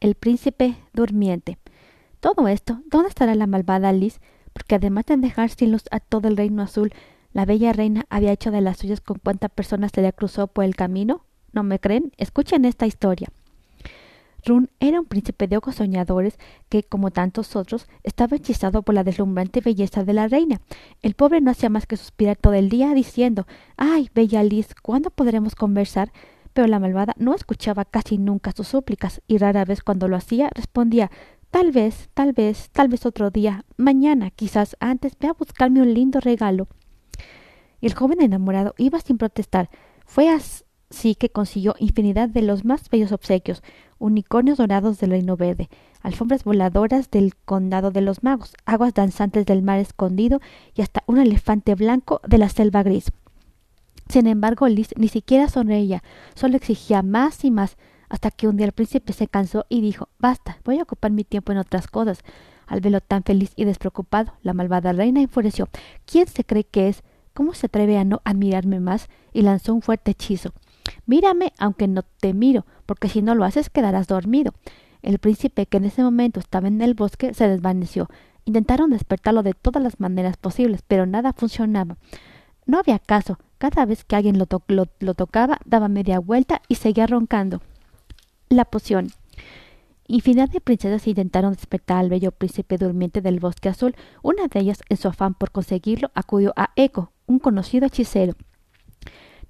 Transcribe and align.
El 0.00 0.14
príncipe 0.14 0.76
durmiente. 0.92 1.58
Todo 2.20 2.48
esto, 2.48 2.80
¿dónde 2.86 3.08
estará 3.08 3.34
la 3.34 3.46
malvada 3.46 3.88
Alice? 3.88 4.20
Porque 4.52 4.74
además 4.74 5.06
de 5.06 5.16
dejar 5.16 5.48
sin 5.48 5.72
luz 5.72 5.84
a 5.90 6.00
todo 6.00 6.28
el 6.28 6.36
reino 6.36 6.62
azul, 6.62 6.92
la 7.32 7.46
bella 7.46 7.72
reina 7.72 8.04
había 8.10 8.32
hecho 8.32 8.50
de 8.50 8.60
las 8.60 8.78
suyas 8.78 9.00
con 9.00 9.18
cuántas 9.18 9.50
personas 9.50 9.92
se 9.94 10.02
le 10.02 10.12
cruzó 10.12 10.48
por 10.48 10.64
el 10.64 10.76
camino. 10.76 11.24
¿No 11.52 11.62
me 11.62 11.78
creen? 11.78 12.12
Escuchen 12.18 12.66
esta 12.66 12.86
historia. 12.86 13.28
Run 14.44 14.68
era 14.80 15.00
un 15.00 15.06
príncipe 15.06 15.48
de 15.48 15.56
ojos 15.56 15.76
soñadores 15.76 16.38
que, 16.68 16.82
como 16.82 17.10
tantos 17.10 17.56
otros, 17.56 17.88
estaba 18.04 18.36
hechizado 18.36 18.82
por 18.82 18.94
la 18.94 19.02
deslumbrante 19.02 19.60
belleza 19.60 20.04
de 20.04 20.12
la 20.12 20.28
reina. 20.28 20.60
El 21.02 21.14
pobre 21.14 21.40
no 21.40 21.50
hacía 21.50 21.70
más 21.70 21.86
que 21.86 21.96
suspirar 21.96 22.36
todo 22.36 22.52
el 22.52 22.68
día 22.68 22.92
diciendo 22.94 23.46
Ay, 23.76 24.10
bella 24.14 24.42
Liz, 24.42 24.74
¿cuándo 24.82 25.10
podremos 25.10 25.54
conversar? 25.54 26.12
Pero 26.56 26.68
la 26.68 26.78
malvada 26.80 27.12
no 27.18 27.34
escuchaba 27.34 27.84
casi 27.84 28.16
nunca 28.16 28.50
sus 28.52 28.68
súplicas, 28.68 29.20
y 29.28 29.36
rara 29.36 29.66
vez 29.66 29.82
cuando 29.82 30.08
lo 30.08 30.16
hacía 30.16 30.48
respondía 30.54 31.10
Tal 31.50 31.70
vez, 31.70 32.08
tal 32.14 32.32
vez, 32.32 32.70
tal 32.72 32.88
vez 32.88 33.04
otro 33.04 33.28
día, 33.30 33.66
mañana, 33.76 34.30
quizás 34.30 34.74
antes, 34.80 35.18
ve 35.20 35.28
a 35.28 35.34
buscarme 35.34 35.82
un 35.82 35.92
lindo 35.92 36.18
regalo. 36.18 36.66
El 37.82 37.92
joven 37.92 38.22
enamorado 38.22 38.74
iba 38.78 38.98
sin 39.00 39.18
protestar. 39.18 39.68
Fue 40.06 40.30
así 40.30 41.14
que 41.14 41.28
consiguió 41.28 41.74
infinidad 41.78 42.30
de 42.30 42.40
los 42.40 42.64
más 42.64 42.88
bellos 42.88 43.12
obsequios, 43.12 43.62
unicornios 43.98 44.56
dorados 44.56 44.98
del 44.98 45.10
reino 45.10 45.36
verde, 45.36 45.68
alfombras 46.00 46.42
voladoras 46.44 47.10
del 47.10 47.36
condado 47.36 47.90
de 47.90 48.00
los 48.00 48.22
magos, 48.22 48.54
aguas 48.64 48.94
danzantes 48.94 49.44
del 49.44 49.60
mar 49.60 49.78
escondido 49.78 50.40
y 50.74 50.80
hasta 50.80 51.02
un 51.06 51.18
elefante 51.18 51.74
blanco 51.74 52.22
de 52.26 52.38
la 52.38 52.48
selva 52.48 52.82
gris. 52.82 53.12
Sin 54.08 54.26
embargo, 54.26 54.68
Liz 54.68 54.90
ni 54.96 55.08
siquiera 55.08 55.48
sonreía, 55.48 56.02
solo 56.34 56.56
exigía 56.56 57.02
más 57.02 57.44
y 57.44 57.50
más, 57.50 57.76
hasta 58.08 58.30
que 58.30 58.46
un 58.46 58.56
día 58.56 58.66
el 58.66 58.72
príncipe 58.72 59.12
se 59.12 59.26
cansó 59.26 59.66
y 59.68 59.80
dijo 59.80 60.08
Basta, 60.18 60.58
voy 60.64 60.78
a 60.78 60.84
ocupar 60.84 61.10
mi 61.10 61.24
tiempo 61.24 61.52
en 61.52 61.58
otras 61.58 61.88
cosas. 61.88 62.20
Al 62.66 62.80
verlo 62.80 63.00
tan 63.00 63.22
feliz 63.22 63.52
y 63.56 63.64
despreocupado, 63.64 64.34
la 64.42 64.52
malvada 64.52 64.92
reina 64.92 65.20
enfureció. 65.20 65.68
¿Quién 66.04 66.26
se 66.26 66.44
cree 66.44 66.64
que 66.64 66.88
es? 66.88 67.02
¿Cómo 67.34 67.54
se 67.54 67.66
atreve 67.66 67.98
a 67.98 68.04
no 68.04 68.22
admirarme 68.24 68.80
más? 68.80 69.08
y 69.32 69.42
lanzó 69.42 69.74
un 69.74 69.82
fuerte 69.82 70.12
hechizo. 70.12 70.52
Mírame, 71.04 71.52
aunque 71.58 71.88
no 71.88 72.02
te 72.02 72.32
miro, 72.32 72.64
porque 72.86 73.08
si 73.08 73.22
no 73.22 73.34
lo 73.34 73.44
haces 73.44 73.70
quedarás 73.70 74.06
dormido. 74.06 74.54
El 75.02 75.18
príncipe, 75.18 75.66
que 75.66 75.76
en 75.76 75.84
ese 75.84 76.02
momento 76.02 76.40
estaba 76.40 76.68
en 76.68 76.80
el 76.80 76.94
bosque, 76.94 77.34
se 77.34 77.48
desvaneció. 77.48 78.08
Intentaron 78.44 78.90
despertarlo 78.90 79.42
de 79.42 79.52
todas 79.52 79.82
las 79.82 80.00
maneras 80.00 80.36
posibles, 80.36 80.82
pero 80.86 81.06
nada 81.06 81.32
funcionaba. 81.32 81.96
No 82.64 82.78
había 82.78 82.98
caso. 82.98 83.38
Cada 83.58 83.86
vez 83.86 84.04
que 84.04 84.16
alguien 84.16 84.38
lo, 84.38 84.46
tocaba, 85.14 85.58
daba 85.64 85.88
media 85.88 86.18
vuelta 86.18 86.60
y 86.68 86.74
seguía 86.74 87.06
roncando. 87.06 87.62
La 88.48 88.66
poción. 88.66 89.12
Infinidad 90.08 90.50
de 90.50 90.60
princesas 90.60 91.06
intentaron 91.06 91.54
despertar 91.54 91.98
al 91.98 92.10
bello 92.10 92.32
príncipe 92.32 92.76
durmiente 92.76 93.22
del 93.22 93.40
bosque 93.40 93.68
azul. 93.68 93.96
Una 94.22 94.46
de 94.46 94.60
ellas, 94.60 94.82
en 94.88 94.98
su 94.98 95.08
afán 95.08 95.34
por 95.34 95.50
conseguirlo, 95.50 96.10
acudió 96.14 96.52
a 96.54 96.70
Eco, 96.76 97.12
un 97.26 97.38
conocido 97.38 97.86
hechicero. 97.86 98.34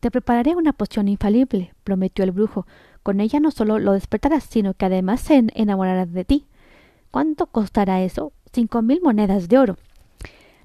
Te 0.00 0.10
prepararé 0.10 0.54
una 0.54 0.72
poción 0.72 1.08
infalible, 1.08 1.74
prometió 1.82 2.24
el 2.24 2.30
brujo. 2.30 2.66
Con 3.02 3.20
ella 3.20 3.40
no 3.40 3.50
solo 3.50 3.78
lo 3.78 3.92
despertarás, 3.92 4.44
sino 4.44 4.74
que 4.74 4.86
además 4.86 5.20
se 5.20 5.46
enamorará 5.54 6.06
de 6.06 6.24
ti. 6.24 6.46
¿Cuánto 7.10 7.46
costará 7.46 8.02
eso? 8.02 8.32
Cinco 8.52 8.82
mil 8.82 9.00
monedas 9.02 9.48
de 9.48 9.58
oro. 9.58 9.77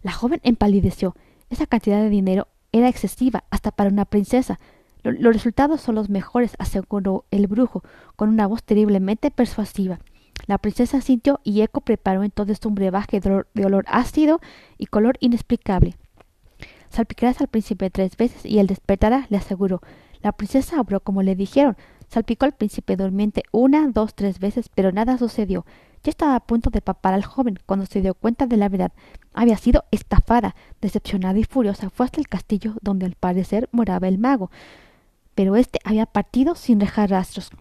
La 0.04 0.12
joven 0.12 0.42
empalideció. 0.44 1.16
Esa 1.50 1.66
cantidad 1.66 2.02
de 2.02 2.10
dinero 2.10 2.48
era 2.72 2.88
excesiva 2.88 3.44
hasta 3.50 3.72
para 3.72 3.90
una 3.90 4.06
princesa. 4.06 4.60
Los 5.04 5.34
resultados 5.34 5.82
son 5.82 5.96
los 5.96 6.10
mejores, 6.10 6.56
aseguró 6.60 7.26
el 7.32 7.48
brujo, 7.48 7.84
con 8.16 8.30
una 8.30 8.48
voz 8.48 8.64
terriblemente 8.64 9.32
persuasiva. 9.32 10.00
La 10.48 10.58
princesa 10.58 11.02
sintió 11.02 11.40
y 11.44 11.62
Eco 11.62 11.82
preparó 11.82 12.24
entonces 12.24 12.60
un 12.66 12.76
brebaje 12.76 13.20
de 13.20 13.66
olor 13.66 13.86
ácido 13.88 14.40
y 14.78 14.86
color 14.88 15.18
inexplicable. 15.20 15.96
Salpicarás 16.90 17.42
al 17.42 17.48
príncipe 17.48 17.90
tres 17.90 18.18
veces 18.18 18.46
y 18.46 18.60
él 18.60 18.68
despertará, 18.68 19.26
le 19.30 19.38
aseguró. 19.38 19.82
La 20.22 20.34
princesa 20.34 20.80
obró 20.80 21.00
como 21.00 21.24
le 21.24 21.36
dijeron. 21.36 21.78
Salpicó 22.10 22.46
al 22.46 22.52
príncipe 22.52 22.98
durmiente 22.98 23.44
una, 23.52 23.88
dos, 23.88 24.14
tres 24.14 24.40
veces, 24.40 24.70
pero 24.70 24.92
nada 24.92 25.18
sucedió. 25.18 25.66
Ya 26.04 26.10
estaba 26.10 26.36
a 26.36 26.40
punto 26.40 26.70
de 26.70 26.82
papar 26.82 27.14
al 27.14 27.24
joven 27.24 27.60
cuando 27.66 27.86
se 27.86 28.02
dio 28.02 28.16
cuenta 28.16 28.48
de 28.48 28.58
la 28.58 28.70
verdad. 28.70 28.92
Había 29.34 29.58
sido 29.58 29.86
estafada. 29.92 30.56
Decepcionada 30.82 31.38
y 31.38 31.44
furiosa, 31.44 31.90
fue 31.90 32.06
hasta 32.06 32.20
el 32.20 32.28
castillo 32.28 32.76
donde 32.82 33.06
al 33.06 33.16
parecer 33.16 33.70
moraba 33.72 34.08
el 34.08 34.18
mago. 34.18 34.50
Pero 35.36 35.56
éste 35.56 35.80
había 35.84 36.06
partido 36.06 36.56
sin 36.56 36.80
dejar 36.80 37.12
rastros. 37.12 37.52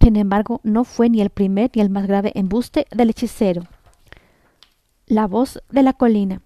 Sin 0.00 0.16
embargo, 0.16 0.60
no 0.62 0.84
fue 0.84 1.08
ni 1.08 1.20
el 1.20 1.30
primer 1.30 1.70
ni 1.74 1.82
el 1.82 1.90
más 1.90 2.06
grave 2.06 2.32
embuste 2.34 2.86
del 2.90 3.10
hechicero. 3.10 3.62
La 5.06 5.26
voz 5.26 5.62
de 5.70 5.82
la 5.82 5.92
colina. 5.92 6.42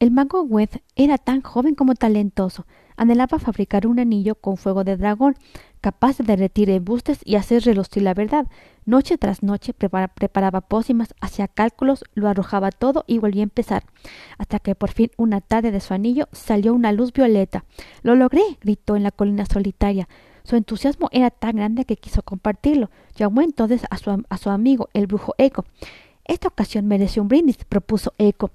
El 0.00 0.10
mago 0.10 0.42
Wed 0.42 0.70
era 0.96 1.18
tan 1.18 1.42
joven 1.42 1.74
como 1.74 1.94
talentoso. 1.94 2.66
Anhelaba 3.00 3.38
fabricar 3.38 3.86
un 3.86 3.98
anillo 3.98 4.34
con 4.34 4.58
fuego 4.58 4.84
de 4.84 4.98
dragón, 4.98 5.34
capaz 5.80 6.18
de 6.18 6.24
derretir 6.24 6.68
embustes 6.68 7.20
y 7.24 7.36
hacer 7.36 7.62
relucir 7.62 8.02
la 8.02 8.12
verdad. 8.12 8.46
Noche 8.84 9.16
tras 9.16 9.42
noche 9.42 9.72
preparaba 9.72 10.60
pócimas, 10.60 11.14
hacía 11.18 11.48
cálculos, 11.48 12.04
lo 12.12 12.28
arrojaba 12.28 12.70
todo 12.70 13.04
y 13.06 13.16
volvía 13.16 13.40
a 13.40 13.44
empezar, 13.44 13.84
hasta 14.36 14.58
que 14.58 14.74
por 14.74 14.90
fin 14.90 15.10
una 15.16 15.40
tarde 15.40 15.70
de 15.70 15.80
su 15.80 15.94
anillo 15.94 16.28
salió 16.32 16.74
una 16.74 16.92
luz 16.92 17.14
violeta. 17.14 17.64
Lo 18.02 18.16
logré, 18.16 18.42
gritó 18.60 18.96
en 18.96 19.04
la 19.04 19.12
colina 19.12 19.46
solitaria. 19.46 20.06
Su 20.42 20.56
entusiasmo 20.56 21.08
era 21.10 21.30
tan 21.30 21.56
grande 21.56 21.86
que 21.86 21.96
quiso 21.96 22.20
compartirlo. 22.20 22.90
Llamó 23.16 23.40
entonces 23.40 23.80
a 23.88 23.96
su, 23.96 24.10
a 24.28 24.36
su 24.36 24.50
amigo, 24.50 24.90
el 24.92 25.06
brujo 25.06 25.34
Eco. 25.38 25.64
Esta 26.26 26.48
ocasión 26.48 26.86
mereció 26.86 27.22
un 27.22 27.28
brindis, 27.28 27.64
propuso 27.64 28.12
Eco 28.18 28.50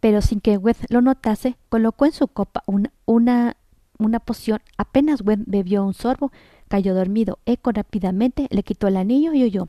pero 0.00 0.20
sin 0.22 0.40
que 0.40 0.56
Wed 0.56 0.76
lo 0.88 1.00
notase, 1.00 1.56
colocó 1.68 2.06
en 2.06 2.12
su 2.12 2.28
copa 2.28 2.62
una, 2.66 2.92
una, 3.04 3.56
una 3.98 4.20
poción. 4.20 4.60
Apenas 4.76 5.22
Wed 5.22 5.40
bebió 5.46 5.84
un 5.84 5.94
sorbo, 5.94 6.32
cayó 6.68 6.94
dormido. 6.94 7.38
Eco 7.46 7.72
rápidamente 7.72 8.48
le 8.50 8.62
quitó 8.62 8.88
el 8.88 8.96
anillo 8.96 9.32
y 9.32 9.44
huyó. 9.44 9.68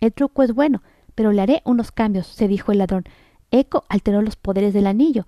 El 0.00 0.12
truco 0.12 0.42
es 0.42 0.54
bueno, 0.54 0.82
pero 1.14 1.32
le 1.32 1.42
haré 1.42 1.62
unos 1.64 1.92
cambios, 1.92 2.26
se 2.26 2.48
dijo 2.48 2.72
el 2.72 2.78
ladrón. 2.78 3.04
Eco 3.50 3.84
alteró 3.88 4.22
los 4.22 4.36
poderes 4.36 4.72
del 4.72 4.86
anillo, 4.86 5.26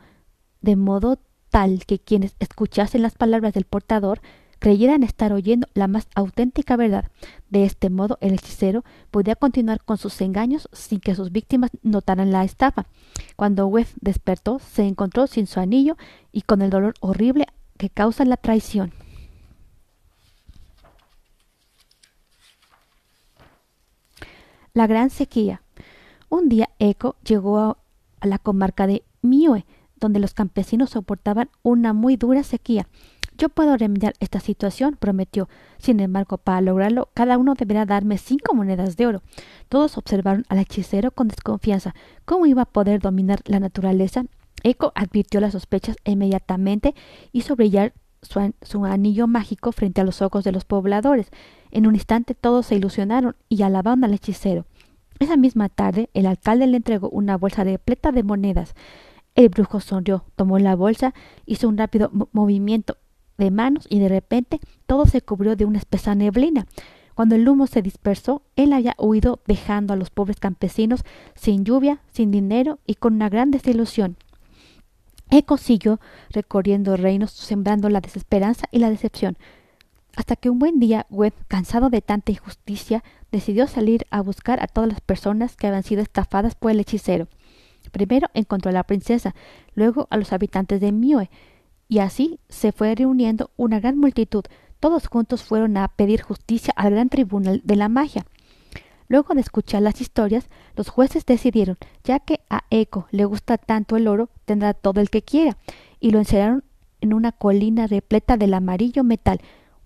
de 0.61 0.77
modo 0.77 1.19
tal 1.51 1.85
que 1.85 1.99
quienes 1.99 2.35
escuchasen 2.39 3.03
las 3.03 3.15
palabras 3.15 3.53
del 3.53 3.65
portador 3.65 4.21
creyeran 4.63 5.03
estar 5.03 5.33
oyendo 5.33 5.67
la 5.75 5.89
más 5.89 6.07
auténtica 6.15 6.77
verdad. 6.77 7.07
De 7.51 7.65
este 7.65 7.91
modo, 7.91 8.17
el 8.21 8.35
hechicero 8.35 8.85
podía 9.11 9.35
continuar 9.35 9.83
con 9.85 9.99
sus 9.99 10.21
engaños 10.21 10.69
sin 10.73 11.01
que 11.01 11.17
sus 11.17 11.33
víctimas 11.33 11.73
notaran 11.83 12.31
la 12.31 12.45
estafa. 12.45 12.87
Cuando 13.35 13.67
Webb 13.67 13.89
despertó, 14.01 14.61
se 14.61 14.87
encontró 14.87 15.27
sin 15.27 15.49
su 15.49 15.59
anillo 15.59 15.97
y 16.31 16.43
con 16.43 16.63
el 16.63 16.71
dolor 16.71 16.95
horrible 17.01 17.49
que 17.77 17.91
causa 17.91 18.25
la 18.25 18.37
traición. 18.37 18.93
La 24.75 24.87
gran 24.87 25.11
sequía. 25.11 25.61
Un 26.29 26.49
día 26.49 26.71
Eco 26.79 27.17
llegó 27.25 27.59
a, 27.59 27.79
la 28.23 28.39
comarca 28.39 28.87
de 28.87 29.03
Miue, 29.23 29.67
donde 30.03 30.21
los 30.21 30.35
campesinos 30.35 30.91
soportaban 30.91 31.49
una 31.63 31.95
muy 31.95 32.17
dura 32.17 32.43
sequía. 32.43 32.87
Yo 33.39 33.49
puedo 33.49 33.77
remediar 33.77 34.15
esta 34.21 34.41
situación, 34.41 34.97
prometió. 34.99 35.49
Sin 35.79 36.01
embargo, 36.01 36.37
para 36.37 36.61
lograrlo, 36.61 37.09
cada 37.15 37.39
uno 37.39 37.55
deberá 37.55 37.87
darme 37.87 38.19
cinco 38.19 38.55
monedas 38.55 38.97
de 38.97 39.07
oro. 39.07 39.23
Todos 39.71 39.97
observaron 39.97 40.45
al 40.49 40.59
hechicero 40.59 41.11
con 41.13 41.29
desconfianza. 41.29 41.95
¿Cómo 42.27 42.45
iba 42.47 42.63
a 42.63 42.67
poder 42.67 43.01
dominar 43.01 43.41
la 43.47 43.59
naturaleza? 43.59 44.25
Eco 44.65 44.93
advirtió 44.95 45.41
las 45.41 45.53
sospechas 45.53 45.97
inmediatamente 46.05 46.95
y 47.33 47.43
brillar 47.55 47.95
su, 48.21 48.53
su, 48.61 48.85
anillo 48.85 49.27
mágico 49.27 49.73
frente 49.73 50.01
a 50.01 50.05
los 50.05 50.21
ojos 50.21 50.45
de 50.45 50.53
los 50.53 50.65
pobladores. 50.65 51.29
En 51.71 51.87
un 51.87 51.95
instante 51.95 52.35
todos 52.35 52.67
se 52.67 52.77
ilusionaron 52.77 53.35
y 53.49 53.63
alabaron 53.63 54.05
al 54.05 54.15
hechicero. 54.15 54.67
Esa 55.19 55.37
misma 55.37 55.69
tarde 55.69 56.11
el 56.15 56.27
alcalde 56.27 56.67
le 56.67 56.77
entregó 56.77 57.09
una 57.09 57.37
bolsa 57.37 57.65
repleta 57.65 58.13
de 58.13 58.23
monedas. 58.23 58.75
El 59.35 59.49
brujo 59.49 59.81
sonrió, 59.81 60.25
tomó 60.37 60.59
la 60.59 60.77
bolsa, 60.77 61.15
hizo 61.47 61.69
un 61.69 61.79
rápido 61.79 62.11
movimiento 62.33 62.99
de 63.39 63.51
manos 63.51 63.87
y 63.89 63.99
de 63.99 64.09
repente 64.09 64.61
todo 64.87 65.07
se 65.07 65.23
cubrió 65.23 65.57
de 65.57 65.65
una 65.65 65.79
espesa 65.79 66.15
neblina. 66.15 66.67
Cuando 67.15 67.35
el 67.35 67.49
humo 67.49 67.67
se 67.67 67.83
dispersó, 67.83 68.43
él 68.57 68.73
había 68.73 68.95
huido 68.99 69.41
dejando 69.47 69.93
a 69.93 69.97
los 69.97 70.11
pobres 70.11 70.41
campesinos 70.41 71.05
sin 71.35 71.65
lluvia, 71.65 72.01
sin 72.13 72.31
dinero 72.31 72.79
y 72.87 72.95
con 72.95 73.15
una 73.15 73.29
gran 73.29 73.51
desilusión. 73.51 74.17
Eco 75.31 75.57
siguió 75.57 75.99
recorriendo 76.31 76.97
reinos, 76.97 77.31
sembrando 77.31 77.89
la 77.89 78.03
desesperanza 78.03 78.67
y 78.71 78.79
la 78.79 78.91
decepción, 78.91 79.39
hasta 80.15 80.37
que 80.37 80.51
un 80.51 80.59
buen 80.59 80.79
día 80.79 81.07
Webb, 81.09 81.33
cansado 81.49 81.89
de 81.89 82.03
tanta 82.03 82.33
injusticia, 82.33 83.03
decidió 83.31 83.67
salir 83.67 84.07
a 84.11 84.21
buscar 84.21 84.63
a 84.63 84.67
todas 84.67 84.91
las 84.91 85.01
personas 85.01 85.57
que 85.57 85.67
habían 85.67 85.85
sido 85.85 86.03
estafadas 86.03 86.55
por 86.55 86.71
el 86.71 86.81
hechicero. 86.81 87.29
Primero 87.93 88.29
encontró 88.35 88.71
a 88.71 88.73
la 88.73 88.83
princesa, 88.83 89.35
luego 89.75 90.09
a 90.11 90.17
los 90.17 90.33
habitantes 90.33 90.81
de 90.81 90.91
Mue, 90.91 91.31
y 91.89 91.99
así 91.99 92.41
se 92.49 92.73
fue 92.73 92.95
reuniendo 92.95 93.51
una 93.57 93.79
gran 93.79 93.99
multitud. 93.99 94.45
todos 94.81 95.07
juntos 95.07 95.45
fueron 95.45 95.77
a 95.77 95.87
pedir 95.87 96.23
justicia 96.23 96.75
al 96.75 96.91
gran 96.91 97.09
tribunal 97.09 97.61
de 97.63 97.77
la 97.77 97.89
magia. 97.89 98.27
Luego 99.07 99.35
de 99.35 99.43
escuchar 99.43 99.83
las 99.83 100.01
historias, 100.01 100.49
los 100.75 100.89
jueces 100.89 101.25
decidieron, 101.27 101.77
ya 102.03 102.19
que 102.19 102.41
a 102.51 102.65
Eco 102.71 103.07
le 103.11 103.27
gusta 103.27 103.59
tanto 103.59 103.97
el 103.97 104.09
oro, 104.09 104.29
tendrá 104.45 104.75
todo 104.75 105.01
el 105.01 105.11
que 105.11 105.23
quiera, 105.23 105.57
y 106.01 106.11
lo 106.11 106.19
encerraron 106.19 106.65
en 107.03 107.13
una 107.13 107.31
colina 107.31 107.87
repleta 107.87 108.37
del 108.37 108.55
amarillo 108.55 109.05
metal. 109.05 109.41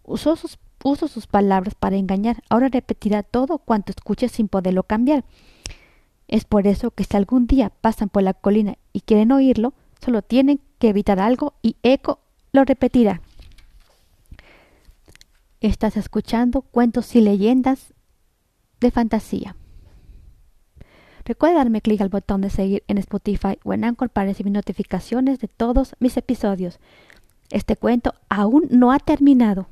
Usó 0.05 0.37
sus, 0.37 0.59
puso 0.79 1.09
sus 1.09 1.27
palabras 1.27 1.75
para 1.75 1.97
engañar. 1.97 2.43
Ahora 2.49 2.69
repetirá 2.69 3.23
todo 3.25 3.59
cuanto 3.59 3.91
escuche 3.91 4.29
sin 4.29 4.47
poderlo 4.47 4.85
cambiar. 4.85 5.25
Es 6.29 6.45
por 6.45 6.67
eso 6.67 6.91
que 6.91 7.05
si 7.05 7.17
algún 7.17 7.47
día 7.47 7.71
pasan 7.81 8.09
por 8.09 8.23
la 8.23 8.35
colina 8.35 8.77
y 8.93 9.01
quieren 9.01 9.33
oírlo, 9.33 9.75
solo 10.05 10.23
tienen 10.23 10.61
que 10.79 10.89
evitar 10.89 11.21
algo 11.21 11.55
y 11.63 11.77
Eco 11.83 12.21
lo 12.53 12.65
repetirá. 12.65 13.23
Estás 15.61 15.97
escuchando 15.97 16.63
cuentos 16.63 17.15
y 17.17 17.21
leyendas 17.21 17.95
de 18.81 18.91
fantasía. 18.91 19.57
Recuerda 21.25 21.57
darme 21.57 21.81
clic 21.81 22.01
al 22.01 22.09
botón 22.09 22.41
de 22.41 22.51
seguir 22.51 22.85
en 22.87 22.99
Spotify 22.99 23.59
o 23.65 23.73
en 23.73 23.85
Anchor 23.85 24.11
para 24.11 24.29
recibir 24.29 24.53
notificaciones 24.53 25.41
de 25.41 25.49
todos 25.49 25.97
mis 25.99 26.17
episodios. 26.17 26.79
Este 27.51 27.77
cuento 27.77 28.15
aún 28.29 28.69
no 28.71 28.93
ha 28.93 28.99
terminado. 28.99 29.69